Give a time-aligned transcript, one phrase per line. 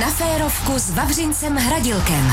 [0.00, 2.32] Na férovku s Vavřincem Hradilkem.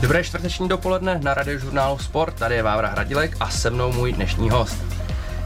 [0.00, 4.50] Dobré čtvrteční dopoledne na radiožurnálu Sport, tady je Vávra Hradilek a se mnou můj dnešní
[4.50, 4.76] host.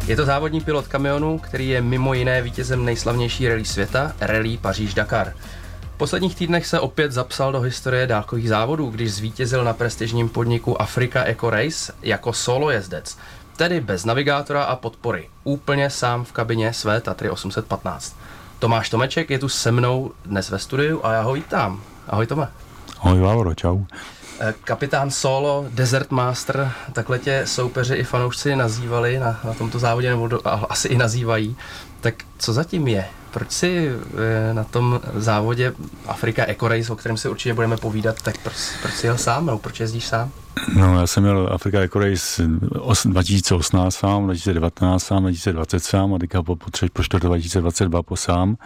[0.06, 5.32] Je to závodní pilot kamionu, který je mimo jiné vítězem nejslavnější rally světa, rally Paříž-Dakar.
[5.94, 10.82] V posledních týdnech se opět zapsal do historie dálkových závodů, když zvítězil na prestižním podniku
[10.82, 13.18] Africa Eco Race jako solo jezdec,
[13.56, 18.16] tedy bez navigátora a podpory, úplně sám v kabině své Tatry 815.
[18.60, 21.82] Tomáš Tomeček je tu se mnou dnes ve studiu a já ho vítám.
[22.08, 22.48] Ahoj Tome.
[23.00, 23.84] Ahoj Vávro, čau.
[24.40, 30.10] Eh, kapitán Solo, Desert Master, takhle tě soupeři i fanoušci nazývali na, na tomto závodě,
[30.10, 31.56] nebo do, asi i nazývají.
[32.00, 33.04] Tak co zatím je?
[33.30, 33.88] Proč si
[34.50, 35.72] e, na tom závodě
[36.06, 39.46] Afrika Eco Race, o kterém si určitě budeme povídat, tak proč, proč jsi jel sám,
[39.46, 40.30] nebo proč jezdíš sám?
[40.76, 42.42] No, já jsem měl Afrika Eco Race
[43.04, 48.56] 2018 sám, 2019 sám, 2020 sám a teďka po, po, tři, po 2022 po sám.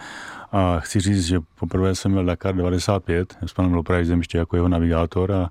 [0.51, 4.67] A chci říct, že poprvé jsem měl Dakar 95 s panem Loprajzem ještě jako jeho
[4.67, 5.49] navigátor a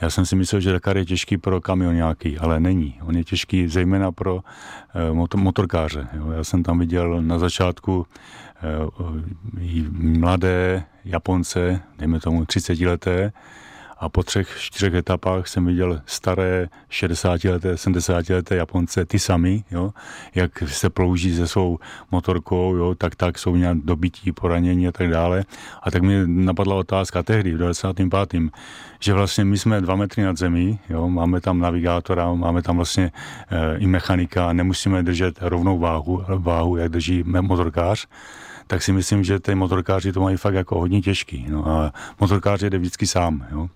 [0.00, 2.98] já jsem si myslel, že Dakar je těžký pro kamion nějaký, ale není.
[3.02, 4.40] On je těžký zejména pro
[4.94, 6.08] eh, motor, motorkáře.
[6.12, 6.30] Jo.
[6.30, 8.06] Já jsem tam viděl na začátku
[8.62, 13.32] eh, mladé Japonce, dejme tomu 30 leté,
[14.00, 19.64] a po třech, čtyřech etapách jsem viděl staré 60 leté, 70 leté Japonce, ty sami,
[19.70, 19.90] jo,
[20.34, 21.78] jak se plouží se svou
[22.10, 25.44] motorkou, jo, tak tak jsou nějak dobytí, poranění a tak dále.
[25.82, 28.34] A tak mi napadla otázka tehdy, v 95.
[29.00, 33.12] že vlastně my jsme dva metry nad zemí, jo, máme tam navigátora, máme tam vlastně
[33.50, 38.06] e, i mechanika, nemusíme držet rovnou váhu, váhu jak drží motorkář,
[38.70, 41.46] tak si myslím, že ty motorkáři to mají fakt jako hodně těžký.
[41.48, 43.46] No a motorkář jde vždycky sám.
[43.52, 43.68] Jo.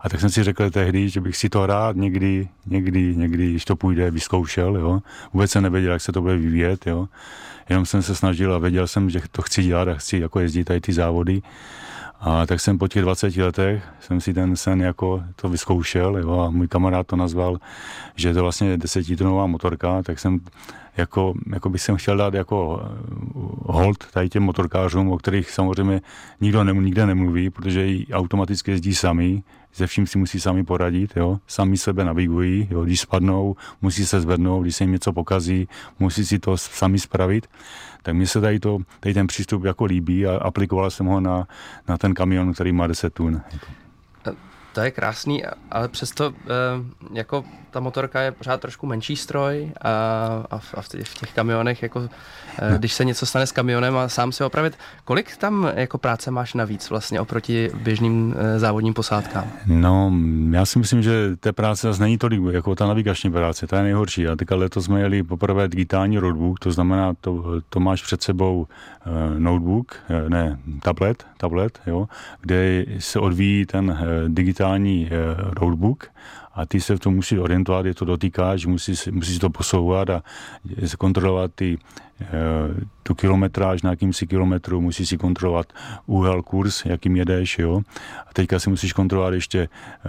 [0.00, 3.64] A tak jsem si řekl tehdy, že bych si to rád někdy, někdy, někdy, když
[3.64, 5.00] to půjde, vyzkoušel, jo.
[5.32, 7.08] Vůbec jsem nevěděl, jak se to bude vyvíjet, jo.
[7.68, 10.64] Jenom jsem se snažil a věděl jsem, že to chci dělat a chci jako jezdit
[10.64, 11.42] tady ty závody.
[12.20, 16.40] A tak jsem po těch 20 letech jsem si ten sen jako to vyzkoušel jo,
[16.40, 17.58] a můj kamarád to nazval,
[18.16, 20.40] že je to vlastně desetitonová motorka, tak jsem
[21.00, 22.88] jako, jako bych jsem chtěl dát jako eh,
[23.62, 26.00] hold tady těm motorkářům, o kterých samozřejmě
[26.40, 31.38] nikdo ne, nikde nemluví, protože automaticky jezdí sami, se vším si musí sami poradit, jo?
[31.46, 32.84] sami sebe navigují, jo?
[32.84, 35.68] když spadnou, musí se zvednout, když se jim něco pokazí,
[35.98, 37.46] musí si to sami spravit.
[38.02, 41.48] Tak mně se tady, to, tady ten přístup jako líbí a aplikoval jsem ho na,
[41.88, 43.40] na ten kamion, který má 10 tun.
[44.72, 46.48] To je krásný, ale přesto eh,
[47.12, 49.90] jako ta motorka je pořád trošku menší stroj a,
[50.50, 52.08] a, v, a v těch kamionech, jako,
[52.58, 56.30] eh, když se něco stane s kamionem a sám si opravit, kolik tam jako práce
[56.30, 59.52] máš navíc vlastně oproti běžným eh, závodním posádkám?
[59.66, 60.12] No,
[60.50, 63.82] já si myslím, že té práce zase není tolik, jako ta navigační práce, ta je
[63.82, 64.28] nejhorší.
[64.28, 68.66] A teďka letos jsme jeli poprvé digitální roadbook, to znamená, to, to máš před sebou
[69.38, 69.96] notebook,
[70.28, 72.08] ne, tablet, tablet, jo,
[72.40, 73.98] kde se odvíjí ten
[74.28, 75.08] digitální بریتانی
[75.60, 76.00] ڕوربووک
[76.54, 80.10] a ty se v tom musí orientovat, je to dotýká, že musí, musí to posouvat
[80.10, 80.22] a
[80.98, 81.78] kontrolovat ty,
[82.20, 82.26] eh,
[83.02, 85.72] tu kilometráž na jakým si kilometru, musí si kontrolovat
[86.06, 87.80] úhel, kurz, jakým jedeš, jo.
[88.26, 89.68] A teďka si musíš kontrolovat ještě,
[90.04, 90.08] eh,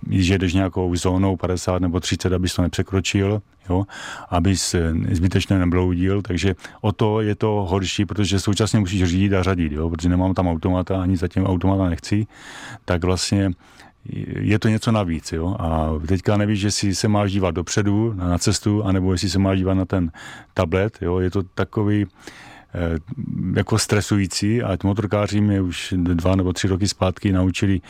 [0.00, 3.84] když jedeš nějakou zónou 50 nebo 30, abys to nepřekročil, jo,
[4.28, 4.74] abys
[5.10, 9.90] zbytečně nebloudil, takže o to je to horší, protože současně musíš řídit a řadit, jo,
[9.90, 12.26] protože nemám tam automata, ani zatím automata nechci,
[12.84, 13.50] tak vlastně
[14.38, 15.32] je to něco navíc.
[15.32, 15.56] Jo?
[15.58, 19.74] A teďka nevíš, jestli se máš dívat dopředu na cestu, anebo jestli se máš dívat
[19.74, 20.10] na ten
[20.54, 20.98] tablet.
[21.00, 21.18] Jo?
[21.18, 22.06] Je to takový
[22.74, 22.98] eh,
[23.56, 27.80] jako stresující a motorkáři mě už dva nebo tři roky zpátky naučili,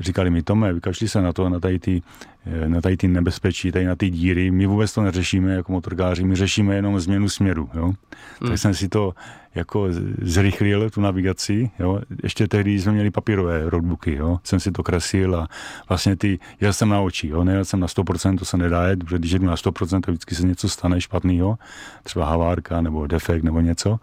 [0.00, 2.02] říkali mi, Tome, vykašli se na to, na tady ty,
[2.46, 6.24] eh, na tady ty nebezpečí, tady na ty díry, my vůbec to neřešíme jako motorkáři,
[6.24, 7.70] my řešíme jenom změnu směru.
[7.74, 7.84] Jo?
[7.84, 8.50] Hmm.
[8.50, 9.14] Tak jsem si to
[9.54, 9.88] jako
[10.22, 12.00] zrychlil tu navigaci, jo.
[12.22, 14.38] Ještě tehdy jsme měli papírové roadbooky, jo.
[14.44, 15.48] Jsem si to kresil a
[15.88, 17.44] vlastně ty, jel jsem na oči, jo.
[17.44, 20.34] Nejel jsem na 100%, to se nedá jet, protože když jedu na 100%, tak vždycky
[20.34, 21.58] se něco stane špatného,
[22.02, 23.98] třeba havárka nebo defekt nebo něco.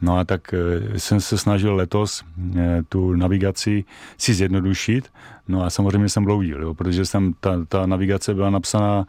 [0.00, 2.24] No a tak e, jsem se snažil letos
[2.56, 3.84] e, tu navigaci
[4.18, 5.08] si zjednodušit,
[5.48, 9.06] no a samozřejmě jsem bloudil, jo, protože jsem, ta, ta navigace byla napsaná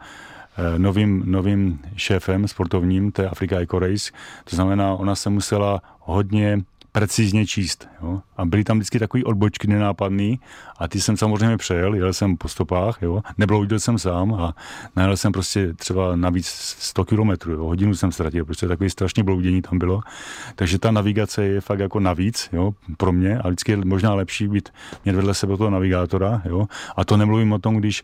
[0.58, 4.12] Eh, novým, novým šéfem sportovním té Afrika Eco Race.
[4.44, 6.60] To znamená, ona se musela hodně
[6.92, 7.88] precizně číst.
[8.02, 8.20] Jo?
[8.36, 10.40] A byly tam vždycky takový odbočky nenápadný
[10.78, 13.22] a ty jsem samozřejmě přejel, jel jsem po stopách, jo?
[13.38, 14.54] nebloudil jsem sám a
[14.96, 16.46] najel jsem prostě třeba navíc
[16.78, 20.00] 100 kilometrů, hodinu jsem ztratil, protože takový strašně bloudění tam bylo.
[20.54, 22.72] Takže ta navigace je fakt jako navíc jo?
[22.96, 24.68] pro mě a vždycky je možná lepší být
[25.04, 26.42] mít vedle sebe toho navigátora.
[26.44, 26.66] Jo?
[26.96, 28.02] A to nemluvím o tom, když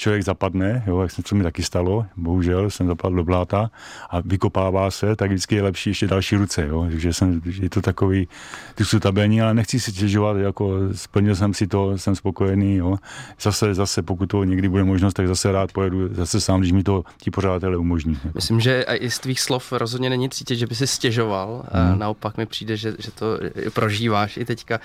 [0.00, 3.70] člověk zapadne, jo, jak se to mi taky stalo, bohužel jsem zapadl do bláta
[4.10, 7.82] a vykopává se, tak vždycky je lepší ještě další ruce, jo, takže jsem, je to
[7.82, 8.28] takový,
[8.74, 12.96] ty jsou tabelní, ale nechci si těžovat, jako splnil jsem si to, jsem spokojený, jo.
[13.40, 16.82] Zase, zase, pokud to někdy bude možnost, tak zase rád pojedu zase sám, když mi
[16.82, 18.12] to ti pořadatelé umožní.
[18.12, 18.30] Jako.
[18.34, 21.98] Myslím, že i z tvých slov rozhodně není cítit, že by si stěžoval, hmm.
[21.98, 23.26] naopak mi přijde, že, že to
[23.72, 24.80] prožíváš i teďka.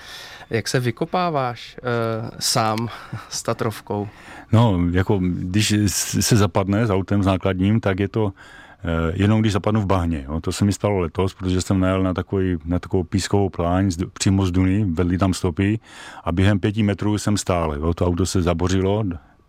[0.50, 2.88] Jak se vykopáváš uh, sám
[3.28, 4.08] s Tatrovkou?
[4.52, 8.32] No, jako když se zapadne s autem s nákladním, tak je to
[8.78, 10.24] eh, jenom když zapadnu v bahně.
[10.28, 10.40] Jo.
[10.40, 13.98] To se mi stalo letos, protože jsem najel na, takový, na takovou pískovou pláň z,
[14.12, 15.80] přímo z Duny, vedli tam stopy
[16.24, 17.74] a během pěti metrů jsem stál.
[17.74, 17.94] Jo.
[17.94, 19.04] To auto se zabořilo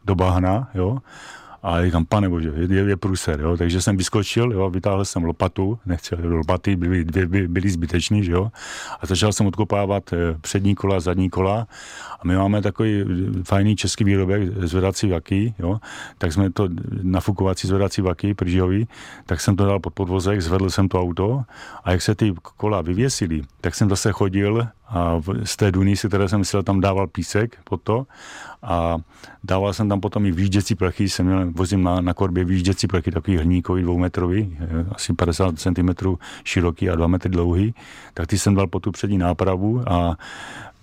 [0.05, 0.97] do bahna jo.
[1.67, 3.57] A říkám, pane bože, je, je průser, jo.
[3.57, 8.31] Takže jsem vyskočil, jo, vytáhl jsem lopatu, nechtěl, lopaty byly, dvě, by, byly zbytečný, že
[8.31, 8.51] jo.
[9.01, 11.67] A začal jsem odkopávat eh, přední kola, zadní kola.
[12.19, 13.03] A my máme takový
[13.43, 15.79] fajný český výrobek, zvedací vaky, jo.
[16.17, 16.69] Tak jsme to,
[17.01, 18.87] nafukovací zvedací vaky, pržijový,
[19.25, 21.43] tak jsem to dal pod podvozek, zvedl jsem to auto
[21.83, 26.07] a jak se ty kola vyvěsily, tak jsem zase chodil a z té duny, si
[26.07, 28.07] které jsem myslel, tam dával písek pod to.
[28.63, 28.97] A
[29.43, 33.11] dával jsem tam potom i výjížděcí plechy, jsem měl, vozím na, na korbě výjížděcí plechy,
[33.11, 35.89] takový hníkový, dvoumetrový, eh, asi 50 cm
[36.43, 37.73] široký a 2 metry dlouhý,
[38.13, 40.17] tak ty jsem dal po tu přední nápravu a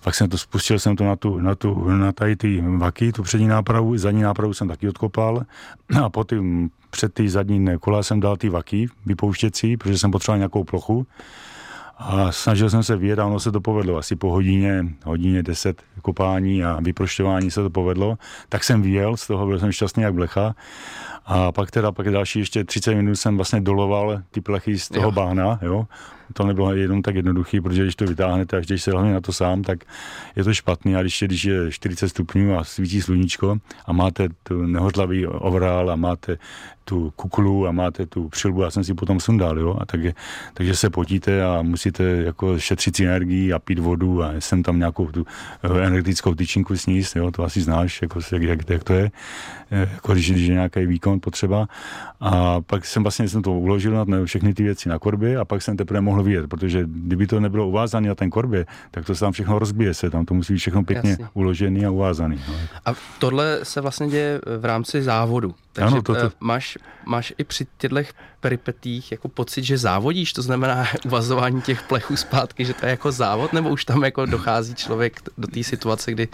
[0.05, 3.23] pak jsem to spustil jsem to na tu, na tu, na tady ty vaky, tu
[3.23, 5.43] přední nápravu, zadní nápravu jsem taky odkopal.
[6.03, 6.37] A po ty,
[6.91, 11.07] před ty zadní kola jsem dal ty vaky vypouštěcí, protože jsem potřeboval nějakou plochu
[11.99, 13.97] a snažil jsem se vyjet a ono se to povedlo.
[13.97, 18.19] Asi po hodině, hodině 10 kopání a vyprošťování se to povedlo.
[18.49, 20.55] Tak jsem vyjel, z toho byl jsem šťastný jak blecha.
[21.27, 25.05] A pak teda pak další ještě 30 minut jsem vlastně doloval ty plechy z toho
[25.07, 25.13] jo.
[25.13, 25.87] bána, jo
[26.33, 29.33] to nebylo jenom tak jednoduché, protože když to vytáhnete a když se hlavně na to
[29.33, 29.85] sám, tak
[30.37, 30.97] je to špatný.
[30.97, 33.57] A když je, když je 40 stupňů a svítí sluníčko
[33.87, 36.39] a máte tu nehodlavý overall a máte
[36.85, 40.15] tu kuklu a máte tu přilbu, já jsem si potom sundal, jo, a tak je,
[40.55, 44.79] takže se potíte a musíte jako šetřit si energii a pít vodu a jsem tam
[44.79, 45.27] nějakou tu
[45.63, 49.11] eh, energetickou tyčinku sníst, jo, to asi znáš, jako, jak, jak, jak to je,
[49.71, 51.69] eh, jako když, když je nějaký výkon potřeba.
[52.21, 55.63] A pak jsem vlastně jsem to uložil na všechny ty věci na korbě a pak
[55.63, 59.21] jsem teprve mohl vyjet, protože kdyby to nebylo uvázané na ten korbě, tak to se
[59.21, 61.29] tam všechno rozbije se, tam to musí být všechno pěkně Jasně.
[61.35, 62.41] uložený a uvázaný.
[62.49, 62.55] No.
[62.87, 65.55] A tohle se vlastně děje v rámci závodu.
[65.75, 66.27] Takže ano, to, to...
[66.27, 67.97] Eh, máš, máš i při těchto
[68.45, 73.13] peripetích jako pocit, že závodíš, to znamená uvazování těch plechů zpátky, že to je jako
[73.13, 76.29] závod, nebo už tam jako dochází člověk do té situace, kdy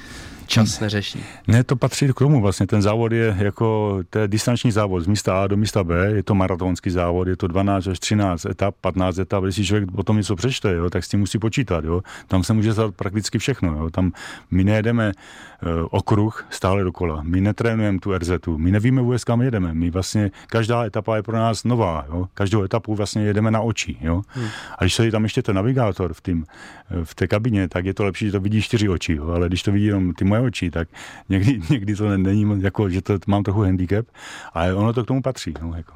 [0.51, 1.25] čas neřeší?
[1.47, 2.67] Ne, to patří k tomu vlastně.
[2.67, 6.23] Ten závod je jako, to je distanční závod z místa A do místa B, je
[6.23, 10.17] to maratonský závod, je to 12 až 13 etap, 15 etap, když si člověk potom
[10.17, 11.85] něco přečte, jo, tak s tím musí počítat.
[11.85, 12.03] Jo.
[12.29, 13.73] Tam se může stát prakticky všechno.
[13.73, 13.91] Jo.
[13.91, 14.13] Tam
[14.51, 19.75] my nejedeme uh, okruh stále dokola, my netrénujeme tu RZ, my nevíme vůbec, kam jedeme.
[19.75, 22.00] My vlastně, každá etapa je pro nás nová.
[22.09, 22.29] Jo.
[22.35, 23.97] Každou etapu vlastně jedeme na oči.
[24.01, 24.23] Jo.
[24.29, 24.49] Hmm.
[24.79, 26.45] A když se tam ještě ten navigátor v, tým,
[27.05, 29.13] v té kabině, tak je to lepší, že to vidí čtyři oči.
[29.13, 29.29] Jo.
[29.29, 30.89] Ale když to vidí jenom ty moje oči, tak
[31.29, 34.07] někdy, někdy to není jako, že to mám trochu handicap,
[34.55, 35.55] ale ono to k tomu patří.
[35.63, 35.93] No, jako.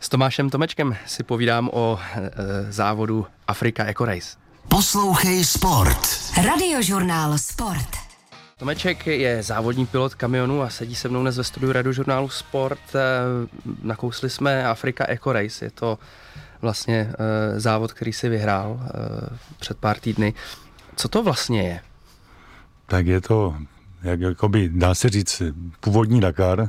[0.00, 4.38] S Tomášem Tomečkem si povídám o e, závodu Afrika Eco Race.
[4.68, 5.98] Poslouchej Sport.
[6.46, 7.99] Radiožurnál Sport.
[8.60, 12.94] Tomeček je závodní pilot kamionu a sedí se mnou dnes ve studiu radiožurnálu Sport.
[12.94, 13.00] E,
[13.82, 15.64] nakousli jsme Afrika Eco Race.
[15.64, 15.98] Je to
[16.62, 18.80] vlastně e, závod, který si vyhrál
[19.60, 20.34] před pár týdny.
[20.96, 21.80] Co to vlastně je?
[22.90, 23.56] tak je to,
[24.02, 25.42] jak jakoby, dá se říct,
[25.80, 26.68] původní Dakar,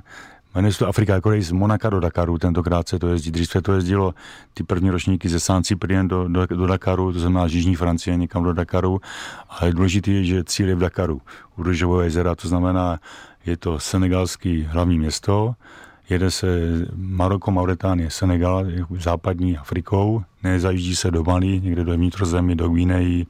[0.55, 3.31] Jmenuje se to Afrika jako z Monaka do Dakaru, tentokrát se to jezdí.
[3.31, 4.13] Dřív se to jezdilo
[4.53, 8.17] ty první ročníky ze San Cyprien do, do, do Dakaru, to znamená z Jižní Francie
[8.17, 9.01] někam do Dakaru.
[9.71, 11.21] Důležité je, že cíl je v Dakaru,
[11.57, 12.99] u Růžového jezera, to znamená,
[13.45, 15.53] je to senegalský hlavní město,
[16.09, 16.47] jede se
[16.95, 18.65] Maroko, Mauritánie, Senegal,
[18.99, 23.25] západní Afrikou, nezajíždí se do Mali, někde do vnitrozemí, do Guineji,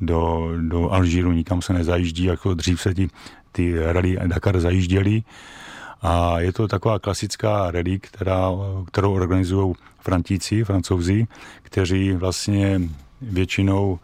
[0.00, 3.08] do, do Alžíru, nikam se nezajíždí, jako dřív se ti
[3.52, 5.22] ty rally Dakar zajížděli.
[6.02, 8.50] A je to taková klasická rally, která,
[8.86, 11.26] kterou organizují Frantíci, Francouzi,
[11.62, 12.80] kteří vlastně
[13.20, 13.98] většinou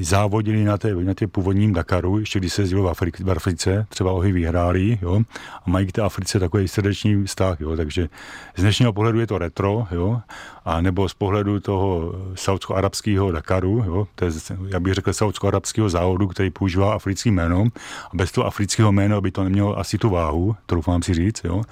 [0.00, 3.86] závodili na té, na té původním Dakaru, ještě když se jezdilo v, Afrik, v Africe,
[3.88, 5.20] třeba ohy vyhráli, jo,
[5.66, 8.08] a mají k té Africe takový srdeční vztah, jo, takže
[8.56, 10.20] z dnešního pohledu je to retro, jo,
[10.64, 14.30] a nebo z pohledu toho saudsko-arabského Dakaru, jo, to je,
[14.68, 17.64] já bych řekl saudsko-arabského závodu, který používá africký jméno,
[18.04, 21.62] a bez toho afrického jména by to nemělo asi tu váhu, troufám si říct, jo,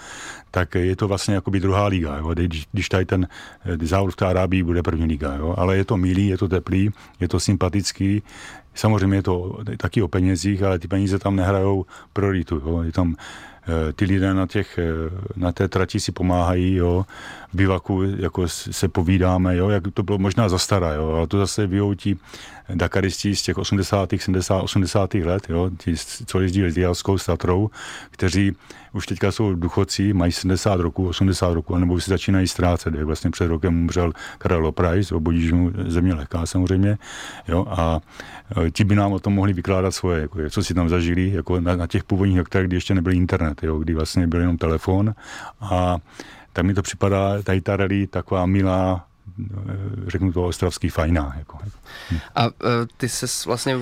[0.54, 3.26] tak je to vlastně jakoby druhá liga, jo, když, když tady ten
[3.64, 6.48] eh, závod v té Arábii bude první liga, jo, ale je to milý, je to
[6.48, 8.22] teplý, je to sympatický,
[8.74, 12.58] Samozřejmě je to taky o penězích, ale ty peníze tam nehrajou prioritu.
[12.58, 12.82] Jo.
[12.82, 13.14] Je tam
[13.94, 14.78] ty lidé na, těch,
[15.36, 17.06] na té trati si pomáhají, jo,
[17.54, 21.66] bivaku jako se povídáme, jo, jak to bylo možná za stará, jo, ale to zase
[21.66, 22.18] vyhoutí
[22.74, 25.14] Dakaristi z těch 80., 70., 80.
[25.14, 25.94] let, jo, ti,
[26.26, 26.62] co jezdí
[27.16, 27.70] s Tatrou,
[28.10, 28.56] kteří
[28.92, 32.94] už teďka jsou duchocí, mají 70 roku, 80 roku, nebo si začínají ztrácet.
[32.94, 36.98] Jak vlastně před rokem umřel Karel Price, obodíž mu země lehká samozřejmě,
[37.48, 38.00] jo, a
[38.66, 41.60] e, ti by nám o tom mohli vykládat svoje, jako, co si tam zažili, jako
[41.60, 45.14] na, na těch původních hektarech, kdy ještě nebyl internet, jo, kdy vlastně byl jenom telefon
[45.60, 45.96] a
[46.54, 49.06] tak mi to připadá, tady ta rally taková milá,
[49.40, 51.34] Eh, řeknu to ostravský fajná.
[51.38, 51.58] Jako.
[52.10, 52.18] Hm.
[52.34, 52.50] A uh,
[52.96, 53.78] ty se vlastně,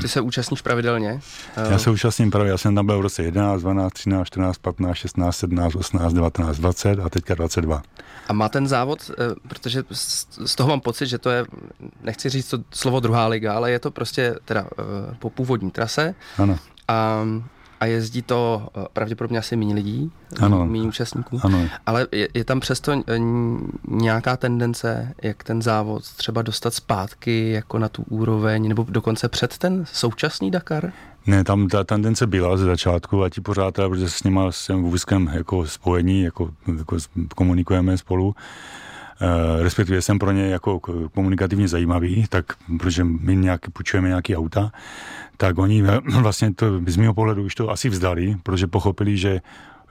[0.00, 1.12] ty se účastníš pravidelně?
[1.12, 4.58] Uh, já se účastním pravidelně, já jsem tam byl v roce 11, 12, 13, 14,
[4.58, 7.82] 15, 16, 17, 18, 19, 20 a teďka 22.
[8.28, 9.10] A má ten závod,
[9.48, 9.84] protože
[10.44, 11.44] z toho mám pocit, že to je,
[12.02, 14.66] nechci říct to slovo druhá liga, ale je to prostě teda
[15.18, 16.14] po původní trase.
[16.38, 16.58] Ano.
[16.88, 17.24] A
[17.84, 20.12] a jezdí to eh, pravděpodobně asi méně lidí,
[20.64, 21.68] méně účastníků, ano.
[21.86, 23.18] ale je, je tam přesto eh,
[23.88, 29.58] nějaká tendence, jak ten závod třeba dostat zpátky jako na tu úroveň, nebo dokonce před
[29.58, 30.92] ten současný Dakar?
[31.26, 35.30] Ne, tam ta tendence byla ze začátku a ti pořád, protože s nima jsem vůzkem
[35.32, 36.96] jako spojení, jako, jako
[37.34, 38.34] komunikujeme spolu,
[39.62, 40.80] respektive jsem pro ně jako
[41.14, 42.44] komunikativně zajímavý, tak
[42.78, 44.72] protože my nějak půjčujeme nějaký auta,
[45.36, 45.82] tak oni
[46.20, 49.40] vlastně to z mého pohledu už to asi vzdali, protože pochopili, že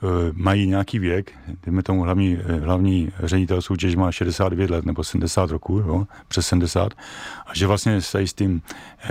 [0.02, 1.32] uh, mají nějaký věk,
[1.66, 6.48] dejme tomu hlavní, eh, hlavní ředitel soutěž má 69 let nebo 70 roku, jo, přes
[6.48, 6.94] 70,
[7.46, 8.62] a že vlastně se s tím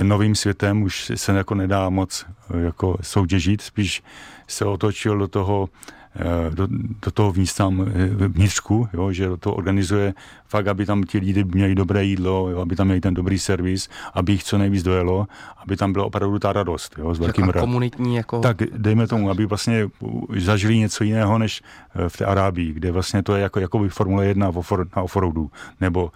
[0.02, 2.26] novým světem už se jako nedá moc
[2.59, 4.02] jako soutěžit, spíš
[4.49, 5.69] se otočil do toho
[6.01, 6.01] Eh,
[6.50, 6.69] do,
[7.04, 10.14] do toho tam eh, vnitřku, jo, že to organizuje
[10.49, 13.88] fakt, aby tam ti lidi měli dobré jídlo, jo, aby tam měli ten dobrý servis,
[14.14, 15.26] aby jich co nejvíc dojelo,
[15.57, 16.95] aby tam byla opravdu ta radost.
[16.99, 18.40] Jo, s velkým ra- komunitní jako...
[18.40, 19.88] Tak dejme tomu, aby vlastně
[20.37, 21.62] zažili něco jiného než
[21.95, 24.87] eh, v té Arábii, kde vlastně to je jako, jako by Formule 1 v ofor,
[24.97, 25.50] na offroadu,
[25.81, 26.12] nebo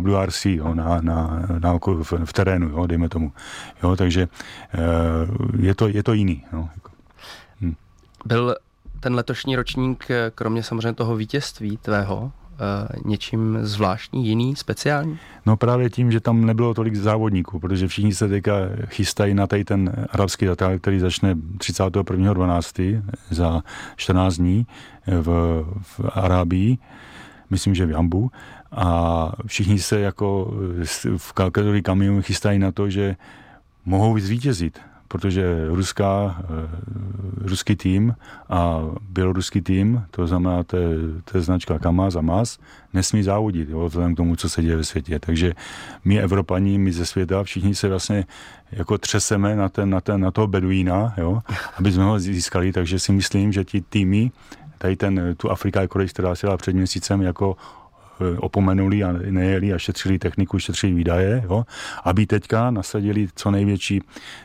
[0.00, 3.32] WRC jo, na, na, na, v, v terénu, jo, dejme tomu.
[3.82, 4.28] Jo, takže
[5.58, 6.44] je to, je to jiný.
[6.52, 6.68] Jo.
[7.60, 7.74] Hm.
[8.24, 8.56] Byl
[9.02, 15.18] ten letošní ročník, eh, kromě samozřejmě toho vítězství tvého, Uh, něčím zvláštní, jiný, speciální?
[15.46, 18.52] No právě tím, že tam nebylo tolik závodníků, protože všichni se teďka
[18.86, 23.02] chystají na tady ten arabský data, který začne 31.12.
[23.30, 23.62] za
[23.96, 24.66] 14 dní
[25.06, 25.26] v,
[25.82, 26.78] v Arábii,
[27.50, 28.30] myslím, že v Jambu.
[28.72, 30.54] A všichni se jako
[31.16, 33.16] v kategorii kamionu chystají na to, že
[33.84, 34.78] mohou zvítězit
[35.12, 36.68] protože ruská, eh,
[37.44, 38.16] ruský tým
[38.48, 40.88] a běloruský tým, to znamená, to je,
[41.24, 42.58] to je značka Kamaz a MAS,
[42.92, 45.18] nesmí závodit, jo, vzhledem k tomu, co se děje ve světě.
[45.18, 45.52] Takže
[46.04, 48.24] my Evropaní, my ze světa, všichni se vlastně
[48.72, 51.42] jako třeseme na, ten, na, ten, na toho Beduína, jo,
[51.76, 54.32] aby jsme ho získali, takže si myslím, že ti týmy,
[54.78, 57.56] tady ten, tu Afrika která se dala před měsícem jako
[58.38, 61.64] opomenuli a nejeli a šetřili techniku, šetřili výdaje, jo,
[62.04, 64.00] aby teďka nasadili co největší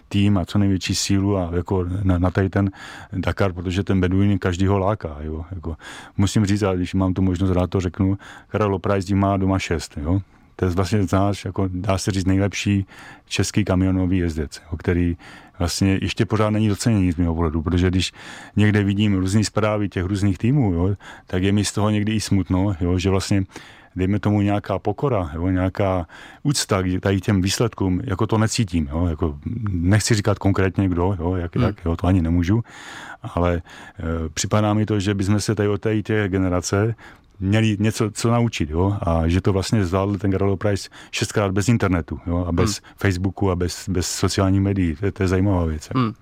[0.10, 2.72] tým a co největší sílu a jako na, na tady ten
[3.14, 5.18] Dakar, protože ten Beduin každýho láká.
[5.22, 5.76] Jo, jako.
[6.18, 9.98] Musím říct, ale když mám tu možnost, rád to řeknu, Karel Price má doma šest,
[9.98, 10.22] jo,
[10.60, 12.86] to je vlastně náš, jako dá se říct, nejlepší
[13.26, 15.18] český kamionový jezdec, jo, který
[15.60, 18.14] vlastně ještě pořád není doceněný z mého pohledu, protože když
[18.56, 20.96] někde vidím různé zprávy těch různých týmů, jo,
[21.28, 23.44] tak je mi z toho někdy i smutno, jo, že vlastně
[23.98, 26.08] dejme tomu nějaká pokora, jo, nějaká
[26.44, 28.90] úcta k tady těm výsledkům, jako to necítím.
[28.92, 29.40] Jo, jako
[29.70, 31.66] nechci říkat konkrétně kdo, jo, jak, hmm.
[31.66, 32.64] jak jo, to ani nemůžu,
[33.22, 33.62] ale e,
[34.34, 36.96] připadá mi to, že bychom se tady od té generace
[37.40, 41.70] měli něco co naučit, jo, a že to vlastně zvládl ten Garolo Price šestkrát bez
[41.70, 42.94] internetu, jo, a bez hmm.
[42.98, 45.90] Facebooku a bez, bez sociálních médií, to, to je zajímavá věc.
[45.96, 46.14] Hmm.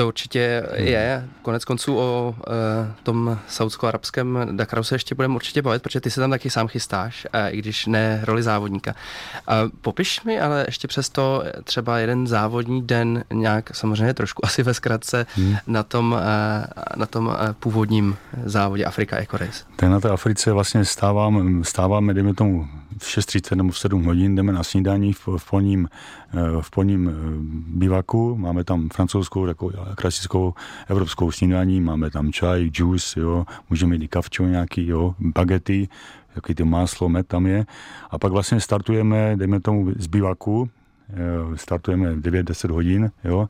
[0.00, 1.28] To určitě je.
[1.42, 6.20] Konec konců o e, tom saudsko-arabském Dakaru se ještě budeme určitě bavit, protože ty se
[6.20, 8.94] tam taky sám chystáš, e, i když ne roli závodníka.
[9.46, 14.74] A popiš mi ale ještě přesto třeba jeden závodní den nějak, samozřejmě trošku asi ve
[14.74, 15.56] zkratce, hmm.
[15.66, 16.66] na tom, e,
[16.96, 19.64] na tom e, původním závodě Afrika Eco Race.
[19.76, 22.68] Ten na té Africe vlastně stávám, stáváme, dejme tomu,
[23.00, 25.88] v 6.30 nebo v 7 hodin jdeme na snídaní v, v polním,
[26.34, 27.12] eh, v polním eh,
[27.78, 28.36] bivaku.
[28.36, 30.54] Máme tam francouzskou, takovou klasickou
[30.88, 35.88] evropskou snídaní, máme tam čaj, juice, jo, můžeme jít kavčo nějaký, jo, bagety,
[36.36, 37.66] jaký ty máslo, med tam je.
[38.10, 40.70] A pak vlastně startujeme, dejme tomu, z bivaku,
[41.54, 43.48] startujeme 9-10 hodin, jo,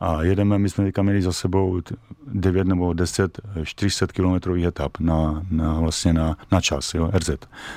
[0.00, 1.80] a jedeme, my jsme teďka měli za sebou
[2.32, 7.30] 9 nebo 10 400 kilometrových etap na, na, vlastně na, na čas, jo, RZ.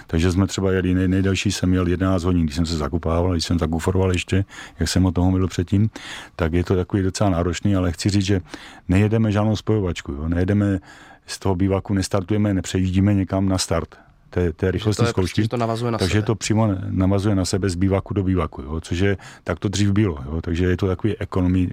[0.07, 3.45] Takže jsme třeba jeli, nej, nejdelší jsem měl 11 hodin, když jsem se zakupával, když
[3.45, 4.45] jsem zakuforoval ještě,
[4.79, 5.89] jak jsem o toho mluvil předtím,
[6.35, 8.41] tak je to takový docela náročný, ale chci říct, že
[8.87, 10.79] nejedeme žádnou spojovačku, jo, nejedeme
[11.25, 15.41] z toho bývaku, nestartujeme, nepřejíždíme někam na start té, té rychlostní to zkoušky.
[15.41, 16.25] Prostě, to navazuje na takže sebe.
[16.25, 19.91] to přímo navazuje na sebe z bývaku do bývaku, jo, což je, tak to dřív
[19.91, 21.69] bylo, jo, takže je to takový ekonomi,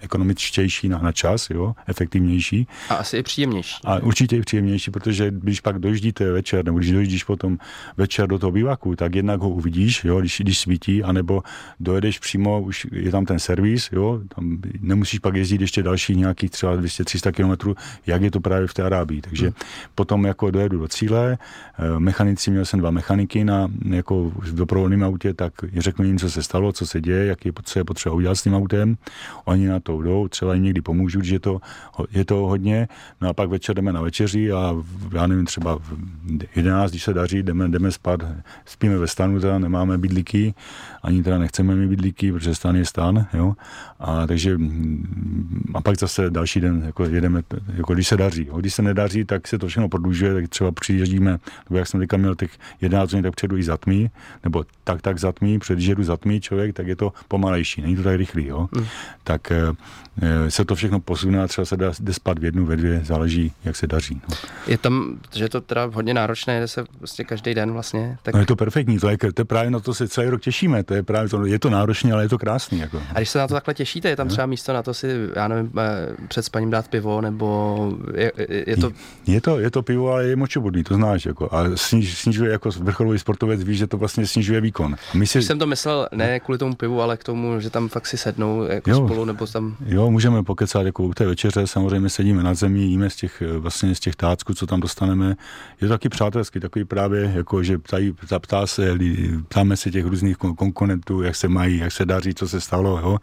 [0.00, 2.68] ekonomičtější na, na čas, jo, efektivnější.
[2.88, 3.76] A asi i příjemnější.
[3.84, 7.58] A určitě i příjemnější, protože když pak dojíždíte večer, nebo když dojíždíš potom
[7.96, 11.42] večer do toho bývaku, tak jednak ho uvidíš, jo, když, když svítí, anebo
[11.80, 16.50] dojedeš přímo, už je tam ten servis, jo, tam nemusíš pak jezdit ještě další nějakých
[16.50, 17.74] třeba 200-300 kilometrů,
[18.06, 19.20] jak je to právě v té Arábii.
[19.20, 19.54] Takže hmm.
[19.94, 21.38] potom jako dojedu do cíle,
[21.98, 26.42] mechanici, měl jsem dva mechaniky na, jako v doprovodném autě, tak řeknu jim, co se
[26.42, 28.96] stalo, co se děje, jak je, co je potřeba udělat s tím autem.
[29.44, 31.60] Oni na to jdou, třeba jim někdy pomůžu, že to,
[32.10, 32.88] je to hodně.
[33.20, 34.74] No a pak večer jdeme na večeři a
[35.12, 35.98] já nevím, třeba v
[36.56, 38.24] 11, když se daří, jdeme, jdeme spát,
[38.64, 40.54] spíme ve stanu, teda nemáme bydlíky,
[41.02, 43.54] ani teda nechceme mít bydlíky, protože stan je stan, jo.
[44.00, 44.58] A takže
[45.74, 47.42] a pak zase další den jako jedeme,
[47.74, 48.48] jako když se daří.
[48.56, 51.38] Když se nedaří, tak se to všechno prodlužuje, tak třeba přijíždíme
[51.70, 54.10] nebo jak jsem teďka měl těch 11 hodin, tak předu i zatmí,
[54.44, 58.16] nebo tak tak zatmí, před jedu zatmí člověk, tak je to pomalejší, není to tak
[58.16, 58.68] rychlý, jo.
[58.72, 58.84] Mm.
[59.24, 59.62] Tak e,
[60.48, 63.52] se to všechno posune a třeba se dá, jde spát v jednu, ve dvě, záleží,
[63.64, 64.20] jak se daří.
[64.30, 64.36] No.
[64.66, 68.18] Je tam, že je to teda hodně náročné, jde se vlastně každý den vlastně.
[68.22, 68.34] Tak...
[68.34, 70.84] No je to perfektní, to je, to je právě na to se celý rok těšíme,
[70.84, 72.78] to je právě to, je to náročné, ale je to krásný.
[72.78, 73.02] Jako.
[73.14, 75.48] A když se na to takhle těšíte, je tam třeba místo na to si, já
[75.48, 78.32] nevím, eh, před spaním dát pivo, nebo je,
[78.66, 78.90] je to...
[79.26, 82.70] Je to, je to pivo, ale je močobudný, to znáš, jako a sniž, snižuje jako
[82.70, 84.94] vrcholový sportovec, víš, že to vlastně snižuje výkon.
[85.14, 85.42] A my si...
[85.42, 88.62] jsem to myslel ne kvůli tomu pivu, ale k tomu, že tam fakt si sednou
[88.62, 89.76] jako jo, spolu, nebo tam...
[89.86, 93.94] Jo, můžeme pokecat jako u té večeře, samozřejmě sedíme na zemi, jíme z těch, vlastně
[93.94, 95.36] z těch tácků, co tam dostaneme.
[95.80, 98.98] Je to taky přátelský, takový právě, jako, že ptají, ptá se,
[99.48, 103.18] ptáme se těch různých konkurentů, jak se mají, jak se daří, co se stalo, jo.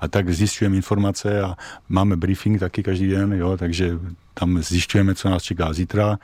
[0.00, 1.56] A tak zjišťujeme informace a
[1.88, 3.98] máme briefing taky každý den, jo, takže
[4.40, 6.18] tam zjišťujeme, co nás čeká zítra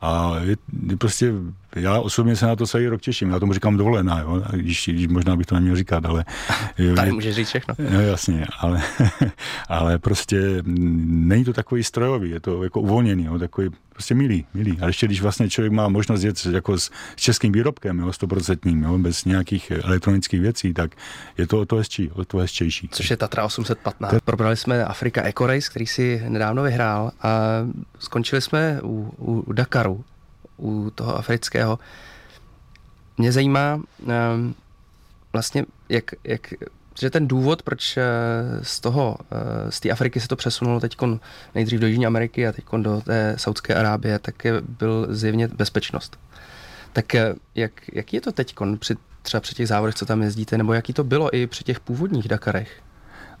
[0.00, 0.56] a je,
[0.90, 1.32] je prostě
[1.76, 3.30] já osobně se na to celý rok těším.
[3.30, 4.42] Já tomu říkám dovolená, jo?
[4.52, 6.24] Když, když možná bych to neměl říkat, ale...
[6.96, 7.74] Tady můžeš říct všechno.
[7.90, 8.82] No, jasně, ale,
[9.68, 13.38] ale prostě není to takový strojový, je to jako uvolněný, jo?
[13.38, 14.78] takový prostě milý, milý.
[14.80, 18.82] A ještě když vlastně člověk má možnost jet jako s, s českým výrobkem, jo, 100%,
[18.84, 20.90] jo, bez nějakých elektronických věcí, tak
[21.38, 22.88] je to o to hezčí, o to hezčejší.
[22.88, 24.10] Což je Tatra 815.
[24.10, 24.20] To...
[24.24, 27.30] Probrali jsme Afrika Eco Race, který si nedávno vyhrál a
[27.98, 29.14] skončili jsme u,
[29.46, 30.04] u Dakaru
[30.56, 31.78] u toho afrického.
[33.18, 34.54] Mě zajímá um,
[35.32, 36.54] vlastně, jak, jak,
[36.98, 38.02] že ten důvod, proč eh,
[38.62, 40.96] z toho, eh, z té Afriky se to přesunulo teď
[41.54, 46.18] nejdřív do Jižní Ameriky a teď do té Saudské Arábie, tak je, byl zjevně bezpečnost.
[46.92, 50.58] Tak eh, jak, jaký je to teď při, třeba při těch závodech, co tam jezdíte,
[50.58, 52.82] nebo jaký to bylo i při těch původních Dakarech?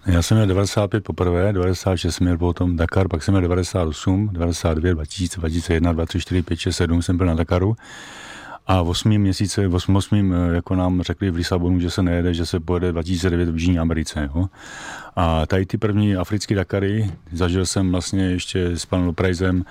[0.06, 4.94] Já jsem měl 95 poprvé, 96 jsem měl potom Dakar, pak jsem měl 98, 99,
[4.94, 7.76] 2000, 2001, 2004, 5, 6, 7 jsem byl na Dakaru.
[8.70, 9.18] A v 8.
[9.18, 9.96] měsíce, v 8.
[9.96, 10.34] 8.
[10.52, 14.30] jako nám řekli v Lisabonu, že se nejede, že se pojede 2009 v Jižní Americe.
[14.34, 14.46] Jo.
[15.16, 19.64] A tady ty první africké Dakary, zažil jsem vlastně ještě s panem Loprajzem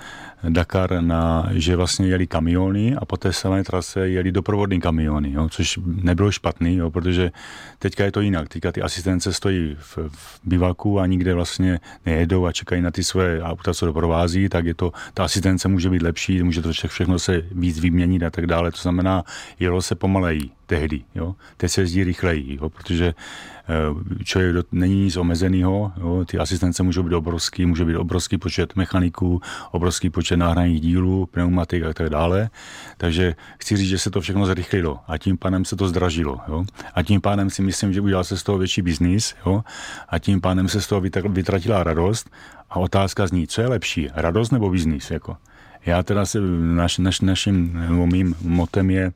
[0.48, 5.48] Dakar, na, že vlastně jeli kamiony a po té samé trase jeli doprovodní kamiony, jo,
[5.48, 7.30] což nebylo špatný, jo, protože
[7.78, 8.48] teďka je to jinak.
[8.48, 13.04] Teďka ty asistence stojí v, v bivaku a nikde vlastně nejedou a čekají na ty
[13.04, 17.18] své auta, co doprovází, tak je to, ta asistence může být lepší, může to všechno
[17.18, 18.70] se víc vyměnit a tak dále.
[18.70, 19.24] To znamená,
[19.58, 21.02] jelo se pomaleji tehdy.
[21.14, 21.34] Jo.
[21.56, 26.24] Teď se jezdí rychleji, jo, protože eh, člověk není nic omezeného, jo.
[26.24, 31.82] ty asistence můžou být obrovský, může být obrovský počet mechaniků, obrovský počet náhradních dílů, pneumatik
[31.82, 32.50] a tak dále.
[32.96, 36.38] Takže chci říct, že se to všechno zrychlilo a tím pádem se to zdražilo.
[36.48, 36.64] Jo.
[36.94, 39.64] A tím pádem si myslím, že udělal se z toho větší biznis jo.
[40.08, 42.30] a tím pádem se z toho vytratila radost
[42.70, 45.10] a otázka zní, co je lepší, radost nebo biznis?
[45.10, 45.36] Jako.
[45.86, 49.12] Já teda se, naš, naš, naším, mým motem je,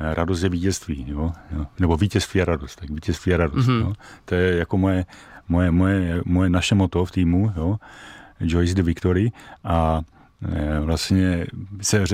[0.00, 1.32] radost je vítězství, jo?
[1.78, 3.66] nebo vítězství a radost, tak vítězství a radost.
[3.66, 3.80] Mm-hmm.
[3.80, 3.92] Jo?
[4.24, 5.06] To je jako moje,
[5.48, 7.76] moje, moje, moje naše moto v týmu, jo?
[8.40, 9.32] Joyce the Victory
[9.64, 10.00] a
[10.80, 11.46] vlastně
[11.80, 12.04] se,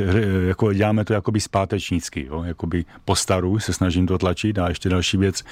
[0.46, 2.42] jako děláme to jakoby zpátečnícky, jo?
[2.42, 5.44] jakoby po staru se snažím to tlačit a ještě další věc,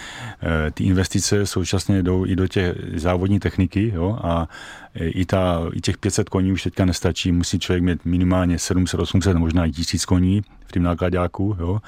[0.43, 4.19] e, ty investice současně jdou i do těch závodní techniky jo?
[4.23, 4.49] a
[4.95, 9.37] i, ta, i těch 500 koní už teďka nestačí, musí člověk mít minimálně 700, 800,
[9.37, 11.81] možná i 1000 koní v tom nákladáku, jo?